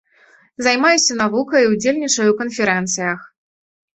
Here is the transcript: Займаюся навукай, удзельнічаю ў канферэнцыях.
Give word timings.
Займаюся 0.67 1.17
навукай, 1.23 1.69
удзельнічаю 1.73 2.25
ў 2.31 2.35
канферэнцыях. 2.41 3.19